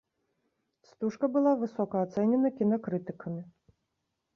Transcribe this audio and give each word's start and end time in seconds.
Стужка 0.93 1.29
была 1.37 1.53
высока 1.65 1.95
ацэненая 2.07 2.53
кінакрытыкамі. 2.59 3.41